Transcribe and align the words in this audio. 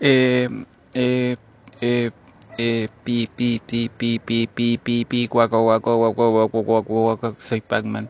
Eh, 0.00 0.48
eh, 0.94 1.36
eh, 1.80 2.10
eh, 2.58 2.88
pi, 3.04 3.28
pi, 3.34 3.60
ti, 3.64 3.88
pi, 3.88 4.18
pi, 4.18 4.48
pi, 4.48 4.78
pi, 4.78 5.04
pi, 5.04 5.26
guaco, 5.26 5.80
soy 7.38 7.60
Pac-Man. 7.60 8.08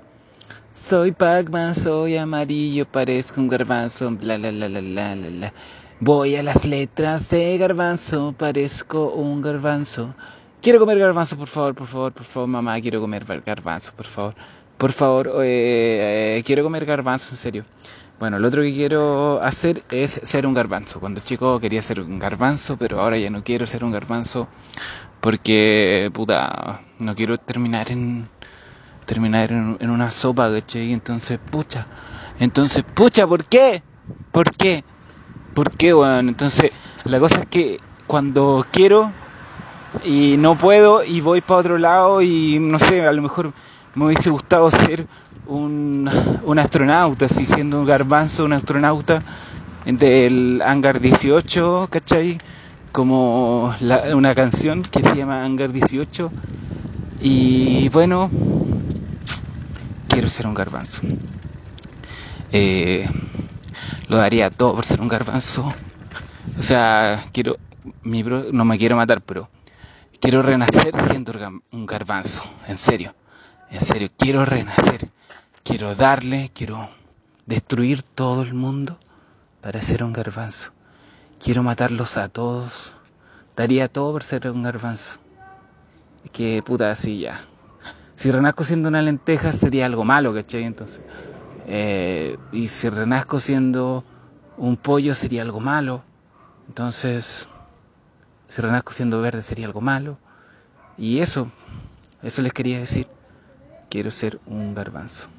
Soy 0.75 1.12
Pac-Man, 1.12 1.75
soy 1.75 2.17
amarillo, 2.17 2.85
parezco 2.87 3.41
un 3.41 3.49
garbanzo, 3.49 4.11
bla, 4.11 4.39
la, 4.39 4.51
la, 4.51 4.69
la, 4.69 4.81
la, 4.81 5.15
la. 5.15 5.53
Voy 6.01 6.37
a 6.37 6.43
las 6.43 6.65
letras 6.65 7.29
de 7.30 7.57
garbanzo, 7.59 8.35
parezco 8.37 9.12
un 9.12 9.41
garbanzo. 9.43 10.14
Quiero 10.61 10.79
comer 10.80 10.98
garbanzo, 10.98 11.37
por 11.37 11.48
favor, 11.48 11.75
por 11.75 11.87
favor, 11.87 12.12
por 12.12 12.25
favor, 12.25 12.48
mamá, 12.48 12.80
quiero 12.80 13.01
comer 13.01 13.25
garbanzo, 13.45 13.93
por 13.95 14.07
favor. 14.07 14.35
Por 14.79 14.93
favor, 14.93 15.29
eh, 15.45 16.39
eh, 16.39 16.43
quiero 16.45 16.64
comer 16.64 16.85
garbanzo, 16.85 17.29
en 17.32 17.37
serio. 17.37 17.64
Bueno, 18.19 18.39
lo 18.39 18.49
otro 18.49 18.62
que 18.62 18.73
quiero 18.73 19.43
hacer 19.43 19.83
es 19.91 20.21
ser 20.25 20.47
un 20.47 20.55
garbanzo. 20.55 21.01
Cuando 21.01 21.21
chico 21.21 21.59
quería 21.61 21.83
ser 21.83 22.01
un 22.01 22.19
garbanzo, 22.19 22.77
pero 22.77 23.01
ahora 23.01 23.19
ya 23.19 23.30
no 23.30 23.43
quiero 23.43 23.66
ser 23.66 23.84
un 23.84 23.91
garbanzo 23.93 24.48
porque, 25.21 26.11
puta, 26.12 26.80
no 27.01 27.15
quiero 27.15 27.38
terminar 27.38 27.91
en 27.91 28.29
terminar 29.07 29.52
en, 29.52 29.77
en 29.80 29.91
una 29.91 30.11
sopa, 30.11 30.51
¿cachai? 30.52 30.93
Entonces, 30.93 31.38
pucha. 31.38 31.87
Entonces, 32.38 32.85
pucha, 32.95 33.27
¿por 33.27 33.45
qué? 33.45 33.83
¿Por 34.33 34.51
qué? 34.57 34.85
¿Por 35.55 35.73
qué, 35.73 35.95
weón? 35.95 36.29
Entonces, 36.29 36.73
la 37.05 37.21
cosa 37.21 37.41
es 37.41 37.46
que 37.46 37.80
cuando 38.07 38.66
quiero 38.73 39.12
y 40.05 40.37
no 40.38 40.57
puedo 40.59 41.05
y 41.05 41.21
voy 41.21 41.41
para 41.41 41.60
otro 41.60 41.79
lado 41.79 42.23
y 42.23 42.59
no 42.60 42.79
sé, 42.79 43.07
a 43.07 43.12
lo 43.12 43.23
mejor 43.23 43.52
me 43.95 44.07
hubiese 44.07 44.30
gustado 44.30 44.71
ser 44.71 45.07
un, 45.47 46.11
un 46.45 46.59
astronauta, 46.59 47.27
así 47.27 47.47
siendo 47.47 47.80
un 47.80 47.87
garbanzo, 47.87 48.45
un 48.45 48.52
astronauta 48.52 49.23
del 49.85 50.62
Hangar 50.65 51.01
18, 51.01 51.89
¿cachai? 51.91 52.39
Como 52.93 53.75
la, 53.80 54.16
una 54.16 54.35
canción 54.35 54.83
que 54.83 55.02
se 55.02 55.15
llama 55.16 55.45
Hangar 55.45 55.73
18. 55.73 56.30
Y 57.21 57.88
bueno, 57.91 58.30
quiero 60.09 60.29
ser 60.29 60.46
un 60.46 60.55
garbanzo. 60.55 61.02
Eh, 62.52 63.09
lo 64.09 64.16
daría 64.16 64.50
todo 64.50 64.75
por 64.75 64.84
ser 64.84 65.00
un 65.00 65.09
garbanzo. 65.09 65.75
O 66.59 66.62
sea, 66.62 67.25
quiero, 67.33 67.56
mi 68.03 68.22
bro, 68.22 68.44
no 68.53 68.65
me 68.65 68.78
quiero 68.78 68.97
matar, 68.97 69.21
pero 69.22 69.49
quiero 70.21 70.43
renacer 70.43 70.94
siendo 71.00 71.33
un 71.72 71.87
garbanzo. 71.87 72.43
En 72.69 72.78
serio, 72.78 73.15
en 73.71 73.81
serio, 73.81 74.09
quiero 74.16 74.44
renacer. 74.44 75.09
Quiero 75.66 75.94
darle, 75.94 76.50
quiero 76.53 76.91
destruir 77.47 78.03
todo 78.03 78.43
el 78.43 78.53
mundo 78.53 78.98
para 79.62 79.81
ser 79.81 80.04
un 80.04 80.12
garbanzo. 80.12 80.72
Quiero 81.43 81.62
matarlos 81.62 82.19
a 82.19 82.28
todos. 82.28 82.93
Daría 83.56 83.88
todo 83.88 84.12
por 84.12 84.25
ser 84.25 84.50
un 84.50 84.62
garbanzo. 84.62 85.19
Que 86.32 86.62
puta, 86.62 86.91
así 86.91 87.21
ya. 87.21 87.47
Si 88.15 88.31
renazco 88.31 88.62
siendo 88.62 88.91
una 88.91 89.00
lenteja 89.00 89.53
sería 89.53 89.87
algo 89.87 90.04
malo, 90.04 90.34
¿cachai? 90.34 90.65
Entonces. 90.65 91.00
Eh, 91.66 92.37
y 92.53 92.69
si 92.69 92.91
renazco 92.91 93.41
siendo 93.41 94.04
un 94.59 94.76
pollo 94.76 95.15
sería 95.15 95.41
algo 95.41 95.60
malo. 95.60 96.04
Entonces, 96.69 97.49
si 98.49 98.60
renazco 98.60 98.93
siendo 98.93 99.22
verde 99.22 99.41
sería 99.41 99.65
algo 99.65 99.81
malo. 99.81 100.19
Y 100.99 101.21
eso, 101.21 101.50
eso 102.22 102.43
les 102.43 102.53
quería 102.53 102.78
decir. 102.78 103.09
Quiero 103.88 104.10
ser 104.10 104.38
un 104.44 104.75
garbanzo. 104.75 105.31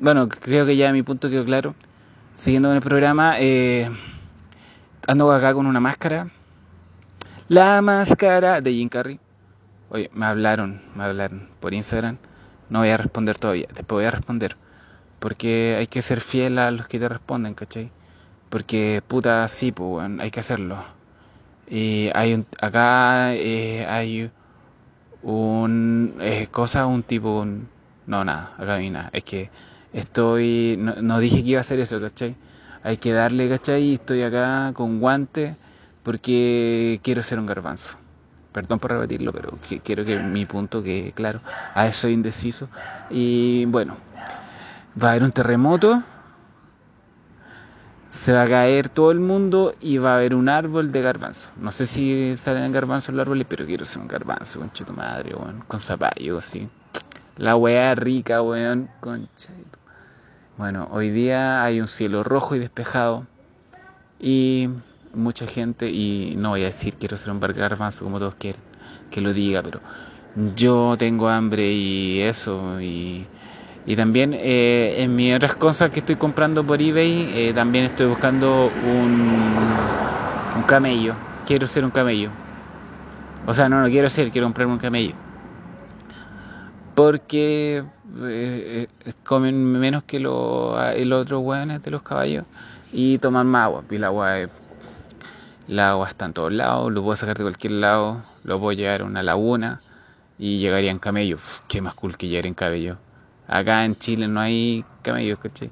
Bueno, 0.00 0.30
creo 0.30 0.64
que 0.64 0.76
ya 0.76 0.94
mi 0.94 1.02
punto 1.02 1.28
quedó 1.28 1.44
claro. 1.44 1.74
Siguiendo 2.34 2.70
con 2.70 2.76
el 2.76 2.82
programa, 2.82 3.34
eh, 3.38 3.90
ando 5.06 5.30
acá 5.30 5.52
con 5.52 5.66
una 5.66 5.78
máscara. 5.78 6.28
La 7.48 7.82
máscara 7.82 8.62
de 8.62 8.72
Jim 8.72 8.88
Carrey. 8.88 9.20
Oye, 9.90 10.08
me 10.14 10.24
hablaron, 10.24 10.80
me 10.94 11.04
hablaron 11.04 11.50
por 11.60 11.74
Instagram. 11.74 12.16
No 12.70 12.78
voy 12.78 12.88
a 12.88 12.96
responder 12.96 13.36
todavía, 13.36 13.66
después 13.74 13.98
voy 13.98 14.04
a 14.06 14.10
responder. 14.10 14.56
Porque 15.18 15.76
hay 15.78 15.86
que 15.86 16.00
ser 16.00 16.22
fiel 16.22 16.58
a 16.58 16.70
los 16.70 16.88
que 16.88 16.98
te 16.98 17.06
responden, 17.06 17.52
¿cachai? 17.52 17.90
Porque 18.48 19.02
puta, 19.06 19.46
sí, 19.48 19.70
pues, 19.70 20.10
hay 20.18 20.30
que 20.30 20.40
hacerlo. 20.40 20.78
Y 21.68 22.10
hay 22.14 22.32
un, 22.32 22.46
acá 22.62 23.34
eh, 23.34 23.86
hay 23.86 24.30
un 25.22 26.14
eh, 26.20 26.48
cosa, 26.50 26.86
un 26.86 27.02
tipo, 27.02 27.40
un, 27.40 27.68
no, 28.06 28.24
nada, 28.24 28.54
acá 28.54 28.64
no 28.64 28.72
hay 28.74 28.90
nada. 28.90 29.10
Es 29.12 29.24
que 29.24 29.50
estoy, 29.92 30.76
no, 30.78 30.96
no, 31.02 31.18
dije 31.18 31.42
que 31.42 31.50
iba 31.50 31.58
a 31.58 31.62
hacer 31.62 31.80
eso, 31.80 32.00
¿cachai? 32.00 32.36
Hay 32.82 32.96
que 32.96 33.12
darle, 33.12 33.48
¿cachai? 33.48 33.94
Estoy 33.94 34.22
acá 34.22 34.72
con 34.74 35.00
guante 35.00 35.56
porque 36.02 37.00
quiero 37.02 37.22
ser 37.22 37.38
un 37.38 37.46
garbanzo. 37.46 37.96
Perdón 38.52 38.80
por 38.80 38.90
repetirlo, 38.90 39.32
pero 39.32 39.58
quiero 39.84 40.04
que 40.04 40.18
mi 40.18 40.44
punto 40.44 40.82
quede 40.82 41.12
claro. 41.12 41.40
A 41.74 41.86
eso 41.86 42.02
soy 42.02 42.12
indeciso. 42.14 42.68
Y 43.08 43.64
bueno, 43.66 43.96
va 45.00 45.08
a 45.08 45.10
haber 45.12 45.22
un 45.22 45.32
terremoto. 45.32 46.02
Se 48.10 48.32
va 48.32 48.42
a 48.42 48.48
caer 48.48 48.88
todo 48.88 49.12
el 49.12 49.20
mundo 49.20 49.74
y 49.80 49.98
va 49.98 50.12
a 50.12 50.16
haber 50.16 50.34
un 50.34 50.48
árbol 50.48 50.90
de 50.90 51.00
garbanzo. 51.00 51.50
No 51.56 51.70
sé 51.70 51.86
si 51.86 52.36
salen 52.36 52.72
garbanzos 52.72 53.14
los 53.14 53.22
árboles, 53.22 53.46
pero 53.48 53.64
quiero 53.66 53.84
ser 53.84 54.02
un 54.02 54.08
garbanzo, 54.08 54.58
con 54.58 54.70
tu 54.70 54.92
madre, 54.92 55.32
weón, 55.32 55.62
con 55.68 55.78
zapallo, 55.78 56.38
así. 56.38 56.68
La 57.36 57.54
weá 57.54 57.94
rica, 57.94 58.42
weón, 58.42 58.90
concha. 59.00 59.52
Bueno, 60.60 60.88
hoy 60.90 61.08
día 61.10 61.64
hay 61.64 61.80
un 61.80 61.88
cielo 61.88 62.22
rojo 62.22 62.54
y 62.54 62.58
despejado 62.58 63.26
y 64.18 64.68
mucha 65.12 65.46
gente, 65.46 65.90
y 65.90 66.36
no 66.36 66.50
voy 66.50 66.62
a 66.62 66.66
decir 66.66 66.98
quiero 66.98 67.16
ser 67.16 67.32
un 67.32 67.40
garbanzo 67.40 68.04
como 68.04 68.18
todos 68.20 68.36
quieren 68.36 68.64
que 69.10 69.20
lo 69.22 69.32
diga, 69.34 69.62
pero 69.62 69.82
yo 70.34 70.96
tengo 70.98 71.28
hambre 71.30 71.72
y 71.72 72.20
eso, 72.22 72.80
y, 72.80 73.30
y 73.84 73.96
también 73.96 74.34
eh, 74.34 75.02
en 75.04 75.16
mis 75.16 75.34
otras 75.36 75.56
cosas 75.56 75.90
que 75.92 76.00
estoy 76.00 76.16
comprando 76.16 76.66
por 76.66 76.82
eBay, 76.82 77.48
eh, 77.50 77.54
también 77.54 77.84
estoy 77.86 78.06
buscando 78.06 78.72
un, 78.72 79.96
un 80.54 80.64
camello, 80.64 81.22
quiero 81.44 81.68
ser 81.68 81.84
un 81.86 81.92
camello. 81.92 82.38
O 83.42 83.54
sea, 83.54 83.68
no, 83.68 83.80
no 83.82 83.88
quiero 83.88 84.08
ser, 84.10 84.30
quiero 84.32 84.46
comprarme 84.46 84.72
un 84.74 84.78
camello 84.78 85.16
porque 87.00 87.82
eh, 88.24 88.86
comen 89.24 89.64
menos 89.64 90.04
que 90.04 90.20
los 90.20 90.78
el 90.94 91.14
otros 91.14 91.42
hueones 91.42 91.82
de 91.82 91.90
los 91.90 92.02
caballos 92.02 92.44
y 92.92 93.16
toman 93.16 93.46
más 93.46 93.64
agua. 93.64 93.84
Y 93.90 93.94
el 93.94 94.04
agua, 94.04 94.38
es, 94.40 94.50
el 95.66 95.78
agua 95.78 96.10
está 96.10 96.26
en 96.26 96.34
todos 96.34 96.52
lados, 96.52 96.92
lo 96.92 97.02
puedo 97.02 97.16
sacar 97.16 97.38
de 97.38 97.44
cualquier 97.44 97.72
lado, 97.72 98.22
lo 98.44 98.60
puedo 98.60 98.72
llevar 98.72 99.00
a 99.00 99.04
una 99.04 99.22
laguna 99.22 99.80
y 100.38 100.58
llegaría 100.58 100.90
en 100.90 100.98
camello. 100.98 101.36
Uf, 101.36 101.60
qué 101.68 101.80
más 101.80 101.94
cool 101.94 102.18
que 102.18 102.28
llegar 102.28 102.46
en 102.46 102.52
camello. 102.52 102.98
Acá 103.48 103.86
en 103.86 103.96
Chile 103.96 104.28
no 104.28 104.40
hay 104.40 104.84
camellos, 105.00 105.38
¿cachai? 105.38 105.70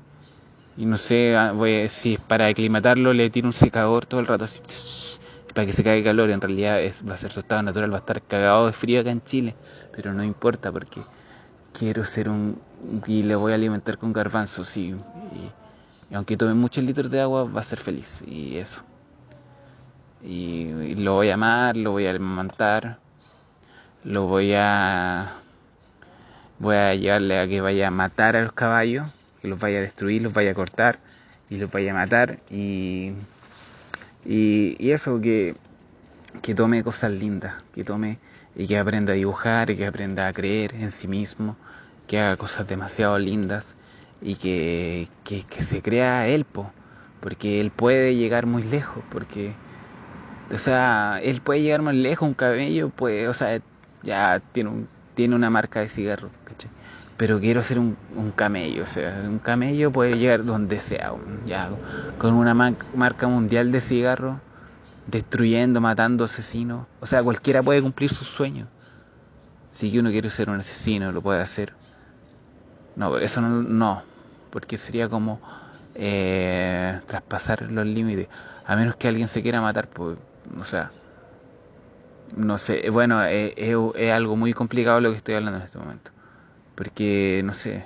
Y 0.79 0.87
no 0.87 0.97
sé 0.97 1.37
voy 1.53 1.91
si 1.91 2.15
es 2.15 2.21
para 2.21 2.47
aclimatarlo, 2.47 3.13
le 3.13 3.29
tiro 3.29 3.49
un 3.49 3.53
secador 3.53 4.07
todo 4.07 4.21
el 4.21 4.27
rato 4.27 4.45
así, 4.45 5.21
para 5.55 5.67
que 5.67 5.75
se 5.75 5.85
caiga 5.85 6.09
calor. 6.09 6.31
En 6.31 6.41
realidad 6.41 6.79
va 7.07 7.13
a 7.13 7.17
ser 7.19 7.33
su 7.33 7.41
estado 7.41 7.63
natural, 7.63 7.93
va 7.93 7.97
a 7.97 8.01
estar 8.01 8.23
cagado 8.23 8.65
de 8.65 8.73
frío 8.73 9.03
acá 9.03 9.11
en 9.11 9.23
Chile 9.23 9.55
pero 9.99 10.15
no 10.15 10.23
importa 10.23 10.71
porque 10.71 11.01
quiero 11.79 12.05
ser 12.05 12.29
un 12.29 12.61
y 13.07 13.23
le 13.23 13.35
voy 13.37 13.53
a 13.53 13.55
alimentar 13.55 13.99
con 13.99 14.13
garbanzos 14.13 14.77
y, 14.77 14.89
y, 14.91 14.95
y 16.11 16.15
aunque 16.15 16.37
tome 16.37 16.55
muchos 16.55 16.85
litros 16.85 17.11
de 17.11 17.21
agua 17.21 17.45
va 17.45 17.61
a 17.61 17.65
ser 17.65 17.79
feliz 17.79 18.23
y 18.27 18.57
eso. 18.59 18.83
Y, 20.23 20.69
y, 20.71 20.95
lo 20.97 21.15
voy 21.15 21.31
a 21.31 21.35
amar 21.35 21.77
lo 21.77 21.93
voy 21.93 22.07
a 22.07 22.11
alimentar 22.11 22.99
lo 24.03 24.27
voy 24.27 24.53
a 24.55 25.33
voy 26.59 26.75
a 26.75 26.95
llevarle 26.95 27.39
a 27.39 27.47
que 27.47 27.61
vaya 27.61 27.87
a 27.87 27.91
matar 27.93 28.35
a 28.37 28.43
los 28.43 28.53
caballos 28.53 29.09
que 29.41 29.47
los 29.47 29.61
vaya 29.61 29.79
a 29.79 29.83
destruir 29.83 30.23
los 30.23 30.33
vaya 30.33 30.51
a 30.51 30.55
cortar 30.55 30.99
y 31.51 31.59
los 31.59 31.71
vaya 31.71 31.93
a 31.93 31.95
matar 31.95 32.41
y 32.51 33.13
y, 34.25 34.77
y 34.81 34.91
eso 34.91 35.21
que 35.21 35.55
que 36.41 36.55
tome 36.55 36.83
cosas 36.83 37.13
lindas 37.13 37.55
que 37.75 37.85
tome 37.85 38.19
y 38.57 38.67
que 38.67 38.79
aprenda 38.79 39.13
a 39.13 39.17
dibujar, 39.17 39.71
y 39.71 39.77
que 39.77 39.87
aprenda 39.87 40.27
a 40.27 40.33
creer 40.33 40.75
en 40.75 40.91
sí 40.91 41.07
mismo, 41.07 41.57
que 42.07 42.19
haga 42.19 42.37
cosas 42.37 42.67
demasiado 42.67 43.19
lindas 43.19 43.77
y 44.21 44.35
que, 44.35 45.09
que, 45.25 45.45
que 45.45 45.63
se 45.63 45.81
crea 45.81 46.27
él, 46.27 46.45
po, 46.45 46.73
porque 47.21 47.61
él 47.61 47.71
puede 47.71 48.17
llegar 48.17 48.47
muy 48.47 48.65
lejos, 48.65 49.05
porque, 49.11 49.55
o 50.53 50.59
sea, 50.59 51.21
él 51.23 51.41
puede 51.41 51.63
llegar 51.63 51.83
más 51.83 51.95
lejos, 51.95 52.27
un 52.27 52.35
cabello, 52.35 52.91
pues, 52.91 53.29
o 53.29 53.35
sea, 53.35 53.61
ya 54.03 54.43
tiene, 54.53 54.71
un, 54.71 54.89
tiene 55.15 55.37
una 55.37 55.51
marca 55.51 55.81
de 55.81 55.89
cigarro, 55.89 56.31
¿cachai? 56.45 56.71
Pero 57.17 57.41
quiero 57.41 57.63
ser 57.63 57.79
un, 57.79 57.97
un, 58.17 58.31
camello, 58.33 58.85
o 58.85 58.87
sea, 58.87 59.23
un 59.25 59.39
camello 59.39 59.93
puede 59.93 60.19
llegar 60.19 60.45
donde 60.45 60.81
sea, 60.81 61.13
ya, 61.47 61.71
con 62.19 62.35
una 62.35 62.55
marca 62.55 63.29
mundial 63.29 63.73
de 63.73 63.81
cigarro 63.81 64.41
destruyendo, 65.09 65.81
matando 65.81 66.25
asesinos. 66.25 66.87
O 67.01 67.07
sea, 67.07 67.23
cualquiera 67.23 67.63
puede 67.63 67.83
cumplir 67.83 68.11
sus 68.11 68.29
sueños. 68.29 68.69
Si 69.71 69.99
uno 69.99 70.11
quiere 70.11 70.31
ser 70.31 70.49
un 70.49 70.61
asesino, 70.61 71.11
lo 71.11 71.21
puede 71.21 71.43
hacer. 71.43 71.75
No, 72.97 73.19
eso 73.19 73.41
no, 73.41 73.63
no 73.63 74.03
porque 74.51 74.79
sería 74.79 75.09
como 75.09 75.41
eh, 75.95 77.01
traspasar 77.07 77.71
los 77.71 77.87
límites. 77.87 78.29
A 78.67 78.77
menos 78.77 78.97
que 78.97 79.09
alguien 79.09 79.29
se 79.29 79.43
quiera 79.43 79.61
matar, 79.61 79.89
pues, 79.89 80.19
o 80.59 80.65
sea, 80.65 80.91
no 82.37 82.59
sé, 82.59 82.91
bueno, 82.91 83.23
es, 83.25 83.53
es, 83.57 84.13
algo 84.13 84.37
muy 84.37 84.53
complicado 84.53 85.01
lo 85.01 85.11
que 85.11 85.17
estoy 85.17 85.35
hablando 85.35 85.59
en 85.59 85.65
este 85.65 85.79
momento. 85.79 86.11
Porque, 86.75 87.43
no 87.45 87.55
sé, 87.55 87.85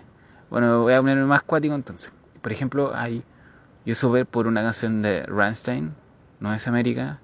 bueno, 0.50 0.82
voy 0.82 0.94
a 0.94 1.00
ponerme 1.00 1.24
más 1.24 1.42
cuático 1.42 1.74
entonces. 1.74 2.12
Por 2.40 2.52
ejemplo, 2.52 2.92
hay, 2.94 3.22
yo 3.86 3.94
supe 3.94 4.24
por 4.24 4.46
una 4.46 4.62
canción 4.62 5.02
de 5.02 5.22
Rammstein, 5.24 5.94
no 6.42 6.52
es 6.52 6.68
América, 6.68 7.20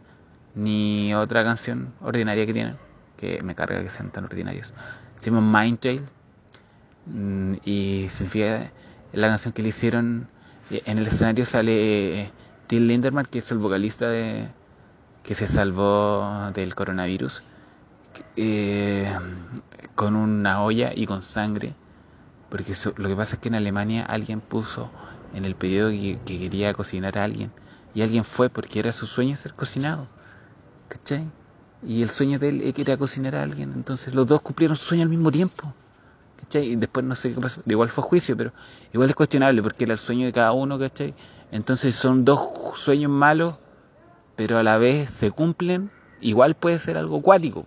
ni 0.54 1.14
otra 1.14 1.44
canción 1.44 1.92
ordinaria 2.00 2.46
que 2.46 2.54
tienen, 2.54 2.76
que 3.18 3.42
me 3.42 3.54
carga 3.54 3.82
que 3.82 3.90
sean 3.90 4.10
tan 4.10 4.24
ordinarios. 4.24 4.72
Se 5.18 5.30
llama 5.30 5.60
Mindtail 5.60 6.02
mm, 7.06 7.54
y 7.64 8.06
significa 8.10 8.70
la 9.12 9.28
canción 9.28 9.52
que 9.52 9.62
le 9.62 9.68
hicieron 9.68 10.28
en 10.70 10.98
el 10.98 11.06
escenario 11.06 11.46
sale 11.46 12.30
Till 12.66 12.86
Linderman, 12.86 13.26
que 13.26 13.38
es 13.40 13.50
el 13.50 13.58
vocalista 13.58 14.08
de 14.08 14.48
que 15.22 15.34
se 15.34 15.48
salvó 15.48 16.50
del 16.54 16.74
coronavirus, 16.74 17.42
eh, 18.36 19.14
con 19.94 20.16
una 20.16 20.62
olla 20.62 20.92
y 20.94 21.06
con 21.06 21.22
sangre, 21.22 21.74
porque 22.50 22.74
lo 22.96 23.08
que 23.08 23.16
pasa 23.16 23.36
es 23.36 23.40
que 23.40 23.48
en 23.48 23.56
Alemania 23.56 24.04
alguien 24.04 24.40
puso 24.40 24.90
en 25.34 25.44
el 25.44 25.54
pedido 25.54 25.90
que, 25.90 26.18
quería 26.24 26.72
cocinar 26.72 27.18
a 27.18 27.24
alguien, 27.24 27.50
y 27.94 28.02
alguien 28.02 28.24
fue 28.24 28.50
porque 28.50 28.78
era 28.78 28.92
su 28.92 29.06
sueño 29.06 29.36
ser 29.36 29.54
cocinado, 29.54 30.06
¿cachai? 30.88 31.24
Y 31.82 32.02
el 32.02 32.10
sueño 32.10 32.38
de 32.38 32.48
él 32.48 32.74
era 32.76 32.96
cocinar 32.96 33.36
a 33.36 33.42
alguien, 33.42 33.72
entonces 33.74 34.14
los 34.14 34.26
dos 34.26 34.40
cumplieron 34.40 34.76
su 34.76 34.86
sueño 34.86 35.04
al 35.04 35.08
mismo 35.08 35.30
tiempo. 35.30 35.72
¿cachai? 36.38 36.72
Y 36.72 36.76
después 36.76 37.04
no 37.04 37.14
sé 37.14 37.34
qué 37.34 37.40
pasó. 37.40 37.62
Igual 37.66 37.88
fue 37.88 38.04
juicio, 38.04 38.36
pero 38.36 38.52
igual 38.92 39.10
es 39.10 39.14
cuestionable 39.14 39.62
porque 39.62 39.84
era 39.84 39.92
el 39.92 39.98
sueño 39.98 40.26
de 40.26 40.32
cada 40.32 40.52
uno, 40.52 40.78
¿cachai? 40.78 41.14
Entonces 41.50 41.94
son 41.94 42.24
dos 42.24 42.40
sueños 42.76 43.10
malos, 43.10 43.56
pero 44.36 44.58
a 44.58 44.62
la 44.62 44.78
vez 44.78 45.10
se 45.10 45.30
cumplen. 45.30 45.90
Igual 46.20 46.54
puede 46.54 46.78
ser 46.78 46.96
algo 46.98 47.18
acuático, 47.18 47.64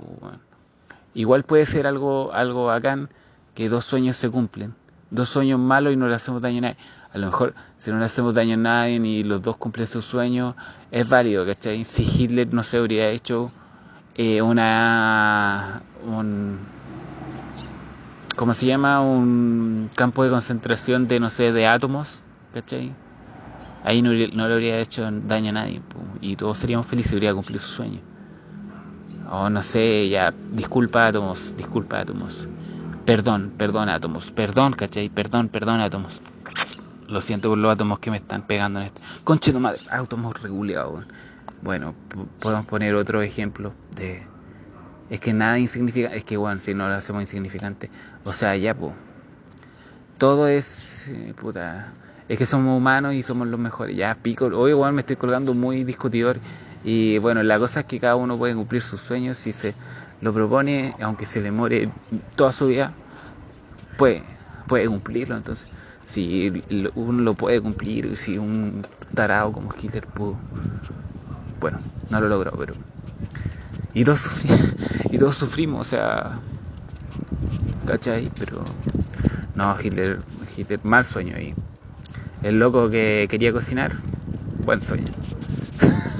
igual 1.14 1.44
puede 1.44 1.66
ser 1.66 1.88
algo, 1.88 2.34
algo 2.34 2.66
bacán 2.66 3.10
que 3.56 3.70
dos 3.70 3.86
sueños 3.86 4.18
se 4.18 4.30
cumplen. 4.30 4.76
Dos 5.12 5.30
sueños 5.30 5.60
malos 5.60 5.94
y 5.94 5.98
no 5.98 6.08
le 6.08 6.16
hacemos 6.16 6.42
daño 6.42 6.60
a 6.60 6.62
nadie. 6.62 6.78
A 7.14 7.18
lo 7.18 7.28
mejor 7.28 7.54
si 7.78 7.92
no 7.92 8.00
le 8.00 8.06
hacemos 8.06 8.34
daño 8.34 8.54
a 8.54 8.58
nadie 8.58 8.96
y 8.96 9.24
los 9.24 9.42
dos 9.42 9.58
cumplen 9.58 9.86
sus 9.88 10.06
sueños, 10.06 10.56
es 10.90 11.08
válido, 11.08 11.46
¿cachai? 11.46 11.84
Si 11.84 12.04
Hitler 12.04 12.54
no 12.54 12.64
se 12.64 12.78
habría 12.78 13.10
hecho 13.10 13.52
eh, 14.16 14.42
una... 14.42 15.82
Un, 16.06 16.60
¿cómo 18.38 18.54
se 18.54 18.66
llama? 18.66 19.02
Un 19.02 19.90
campo 19.96 20.24
de 20.24 20.30
concentración 20.30 21.08
de, 21.08 21.20
no 21.20 21.30
sé, 21.30 21.52
de 21.52 21.68
átomos, 21.68 22.24
¿cachai? 22.54 22.94
Ahí 23.84 24.02
no, 24.02 24.12
no 24.12 24.48
le 24.48 24.54
habría 24.54 24.80
hecho 24.80 25.10
daño 25.12 25.50
a 25.50 25.54
nadie 25.54 25.82
y 26.22 26.36
todos 26.36 26.58
seríamos 26.58 26.88
felices 26.88 27.12
y 27.12 27.16
habría 27.16 27.34
cumplido 27.34 27.62
su 27.62 27.70
sueño. 27.70 28.00
O 29.30 29.50
no 29.50 29.64
sé, 29.64 30.08
ya, 30.10 30.34
disculpa 30.52 31.08
átomos, 31.08 31.56
disculpa 31.58 32.00
átomos. 32.00 32.48
Perdón, 33.06 33.52
perdón 33.58 33.90
átomos, 33.90 34.32
perdón, 34.32 34.74
¿cachai? 34.74 35.10
Perdón, 35.10 35.50
perdón 35.50 35.82
átomos. 35.82 36.22
Lo 37.08 37.20
siento 37.22 37.50
por 37.50 37.58
los 37.58 37.74
átomos 37.74 38.00
que 38.00 38.12
me 38.12 38.18
están 38.18 38.44
pegando 38.44 38.80
en 38.80 38.86
este. 38.86 39.02
Conche 39.24 39.52
madre, 39.54 39.82
átomos 39.90 40.42
reguleados. 40.42 41.06
Bueno, 41.62 41.94
podemos 42.40 42.66
poner 42.66 42.96
otro 42.96 43.22
ejemplo 43.22 43.74
de 43.96 44.24
es 45.12 45.20
que 45.20 45.34
nada 45.34 45.60
insignificante, 45.60 46.18
es 46.18 46.24
que 46.24 46.38
bueno, 46.38 46.58
si 46.60 46.74
no 46.74 46.88
lo 46.88 46.94
hacemos 46.94 47.22
insignificante, 47.24 47.90
o 48.24 48.32
sea, 48.32 48.56
ya, 48.56 48.74
pues, 48.74 48.94
todo 50.18 50.48
es, 50.48 51.10
eh, 51.10 51.34
puta, 51.38 51.92
es 52.30 52.38
que 52.38 52.46
somos 52.46 52.78
humanos 52.78 53.14
y 53.14 53.22
somos 53.22 53.50
los 53.50 53.60
mejores, 53.60 53.94
ya, 53.94 54.16
pico, 54.16 54.46
hoy 54.46 54.72
igual 54.72 54.94
me 54.94 55.02
estoy 55.02 55.18
colgando 55.18 55.54
muy 55.54 55.84
discutidor 55.84 56.40
y 56.86 57.18
bueno, 57.18 57.44
la 57.44 57.60
cosa 57.60 57.82
es 57.82 57.88
que 57.88 58.00
cada 58.00 58.16
uno 58.16 58.38
puede 58.38 58.56
cumplir 58.56 58.82
sus 58.84 59.02
sueños 59.02 59.38
si 59.38 59.52
se 59.52 59.76
lo 60.22 60.34
propone, 60.34 60.94
aunque 61.02 61.26
se 61.26 61.42
le 61.42 61.52
more 61.52 61.90
toda 62.36 62.54
su 62.54 62.68
vida, 62.68 62.94
puede, 63.98 64.24
puede 64.68 64.88
cumplirlo, 64.88 65.36
entonces, 65.36 65.68
si 66.08 66.52
uno 66.96 67.22
lo 67.24 67.34
puede 67.34 67.60
cumplir, 67.62 68.16
si 68.16 68.38
un 68.38 68.86
tarado 69.14 69.52
como 69.52 69.74
Hitler 69.82 70.06
pudo, 70.08 70.38
bueno, 71.60 71.80
no 72.10 72.22
lo 72.22 72.30
logró, 72.30 72.52
pero 72.58 72.76
y 73.94 74.04
todos, 74.04 74.22
y 75.12 75.18
todos 75.18 75.36
sufrimos, 75.36 75.82
o 75.82 75.90
sea, 75.90 76.40
¿cachai? 77.86 78.32
Pero 78.40 78.64
no, 79.56 79.76
Hitler, 79.82 80.20
Hitler, 80.56 80.80
mal 80.84 81.04
sueño 81.04 81.36
ahí. 81.36 81.54
El 82.44 82.60
loco 82.60 82.90
que 82.90 83.28
quería 83.30 83.52
cocinar, 83.52 83.92
buen 84.66 84.82
sueño. 84.82 85.06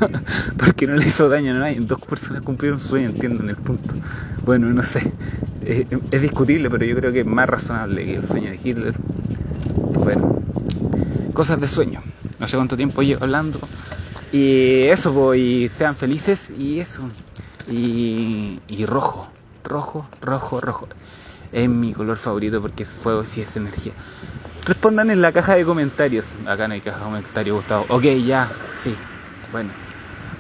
Porque 0.58 0.88
no 0.88 0.96
le 0.96 1.08
hizo 1.08 1.30
daño 1.30 1.52
a 1.52 1.60
nadie. 1.60 1.80
Dos 1.80 2.00
personas 2.02 2.42
cumplieron 2.42 2.80
su 2.80 2.90
sueño, 2.90 3.10
entienden 3.10 3.50
el 3.50 3.56
punto. 3.56 3.94
Bueno, 4.46 4.68
no 4.68 4.84
sé. 4.84 5.12
Es, 5.66 5.86
es, 6.12 6.22
discutible, 6.22 6.70
pero 6.70 6.86
yo 6.86 6.96
creo 6.96 7.12
que 7.12 7.22
es 7.22 7.26
más 7.26 7.48
razonable 7.48 8.06
que 8.06 8.16
el 8.16 8.26
sueño 8.26 8.50
de 8.52 8.60
Hitler. 8.64 8.96
Bueno, 9.94 10.42
cosas 11.34 11.60
de 11.62 11.68
sueño. 11.68 12.02
No 12.40 12.48
sé 12.48 12.58
cuánto 12.58 12.76
tiempo 12.76 13.02
llevo 13.02 13.24
hablando. 13.24 13.60
Y 14.32 14.84
eso, 14.86 15.12
voy, 15.12 15.66
pues, 15.66 15.74
sean 15.74 15.96
felices 15.96 16.52
y 16.58 16.80
eso 16.80 17.04
y, 17.68 18.86
rojo, 18.86 19.28
rojo, 19.64 20.08
rojo, 20.22 20.62
rojo. 20.62 20.88
Es 21.52 21.68
mi 21.68 21.94
color 21.94 22.18
favorito 22.18 22.62
porque 22.62 22.84
es 22.84 22.90
fuego 22.90 23.26
si 23.26 23.42
es 23.42 23.56
energía. 23.58 23.94
Respondan 24.66 25.10
en 25.10 25.22
la 25.22 25.32
caja 25.32 25.56
de 25.56 25.66
comentarios. 25.66 26.28
Acá 26.46 26.68
no 26.68 26.76
hay 26.76 26.82
caja 26.82 27.00
de 27.00 27.04
comentarios, 27.04 27.56
Gustavo. 27.58 27.86
Ok, 27.90 28.04
ya, 28.26 28.52
sí. 28.78 28.96
Bueno. 29.52 29.91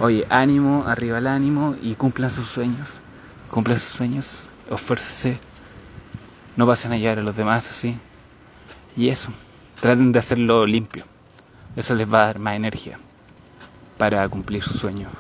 Oye, 0.02 0.26
ánimo, 0.30 0.86
arriba 0.88 1.20
el 1.20 1.28
ánimo 1.28 1.76
y 1.82 1.96
cumplan 1.96 2.32
sus 2.32 2.48
sueños. 2.48 2.90
Cumplan 3.50 3.78
sus 3.78 3.92
sueños, 3.92 4.44
esfuércese. 4.70 5.40
No 6.56 6.68
pasen 6.68 6.92
a 6.92 6.98
llevar 6.98 7.20
a 7.20 7.24
los 7.24 7.36
demás 7.36 7.70
así. 7.70 7.98
Y 8.98 9.10
eso, 9.10 9.32
traten 9.80 10.12
de 10.12 10.20
hacerlo 10.20 10.66
limpio. 10.66 11.06
Eso 11.76 11.96
les 11.96 12.12
va 12.12 12.24
a 12.24 12.26
dar 12.28 12.40
más 12.40 12.56
energía 12.56 13.00
para 13.98 14.28
cumplir 14.28 14.64
sus 14.64 14.78
sueños. 14.78 15.12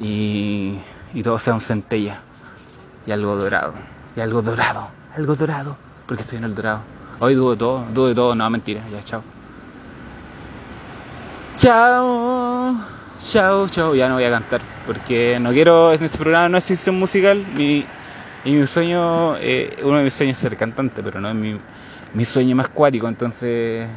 Y 0.00 0.78
y 1.14 1.22
todo 1.22 1.38
sea 1.38 1.54
un 1.54 1.60
centella 1.60 2.20
y 3.06 3.12
algo 3.12 3.36
dorado, 3.36 3.74
y 4.16 4.20
algo 4.20 4.42
dorado, 4.42 4.88
algo 5.16 5.34
dorado, 5.34 5.76
porque 6.06 6.22
estoy 6.22 6.38
en 6.38 6.44
el 6.44 6.54
dorado. 6.54 6.80
Hoy 7.20 7.34
dudo 7.34 7.56
todo, 7.56 7.84
dudo 7.92 8.14
todo, 8.14 8.34
no, 8.34 8.48
mentira, 8.48 8.82
ya, 8.90 9.02
chao. 9.02 9.22
Chao, 11.58 12.76
chao, 13.30 13.68
chao, 13.68 13.94
ya 13.94 14.08
no 14.08 14.14
voy 14.14 14.24
a 14.24 14.30
cantar, 14.30 14.60
porque 14.86 15.38
no 15.40 15.52
quiero, 15.52 15.92
este 15.92 16.08
programa 16.10 16.48
no 16.48 16.58
es 16.58 16.64
sesión 16.64 16.98
musical, 16.98 17.46
mi, 17.54 17.86
y 18.44 18.52
mi 18.52 18.66
sueño, 18.66 19.36
eh, 19.38 19.76
uno 19.82 19.98
de 19.98 20.04
mis 20.04 20.14
sueños 20.14 20.36
es 20.36 20.42
ser 20.42 20.56
cantante, 20.56 21.02
pero 21.02 21.20
no 21.20 21.28
es 21.28 21.34
mi, 21.34 21.58
mi 22.14 22.24
sueño 22.24 22.56
más 22.56 22.68
cuático, 22.68 23.08
entonces, 23.08 23.88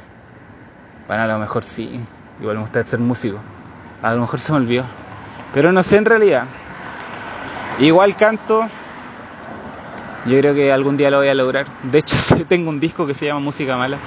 bueno, 1.07 1.23
a 1.23 1.27
lo 1.27 1.39
mejor 1.39 1.63
sí, 1.63 1.99
igual 2.39 2.57
me 2.57 2.61
gusta 2.61 2.83
ser 2.83 2.99
músico, 2.99 3.39
a 4.01 4.13
lo 4.13 4.21
mejor 4.21 4.39
se 4.39 4.51
me 4.51 4.59
olvidó, 4.59 4.85
pero 5.53 5.71
no 5.71 5.81
sé 5.83 5.97
en 5.97 6.05
realidad. 6.05 6.45
Igual 7.79 8.15
canto. 8.15 8.69
Yo 10.25 10.39
creo 10.39 10.55
que 10.55 10.71
algún 10.71 10.95
día 10.95 11.11
lo 11.11 11.17
voy 11.17 11.27
a 11.27 11.33
lograr. 11.33 11.67
De 11.83 11.99
hecho, 11.99 12.15
tengo 12.47 12.69
un 12.69 12.79
disco 12.79 13.05
que 13.05 13.13
se 13.13 13.25
llama 13.25 13.41
Música 13.41 13.75
Mala. 13.77 13.97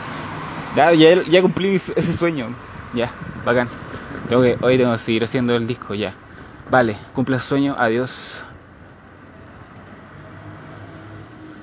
Ya, 0.74 0.92
ya, 0.92 1.42
cumplí 1.42 1.74
ese 1.74 2.12
sueño. 2.12 2.54
Ya, 2.94 3.10
bacán. 3.44 3.68
Tengo 4.28 4.42
que, 4.42 4.58
hoy 4.62 4.78
tengo 4.78 4.92
que 4.92 4.98
seguir 4.98 5.24
haciendo 5.24 5.56
el 5.56 5.66
disco, 5.66 5.94
ya. 5.94 6.14
Vale, 6.70 6.96
cumple 7.14 7.36
el 7.36 7.42
sueño. 7.42 7.74
Adiós. 7.78 8.42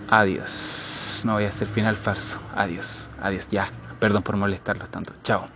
Adiós. 0.08 1.22
No 1.24 1.34
voy 1.34 1.46
a 1.46 1.50
hacer 1.50 1.68
final 1.68 1.96
falso. 1.98 2.40
Adiós. 2.56 3.00
Adiós. 3.22 3.48
Ya. 3.50 3.70
Perdón 4.00 4.24
por 4.24 4.36
molestarlos 4.38 4.90
tanto. 4.90 5.14
Chao. 5.24 5.48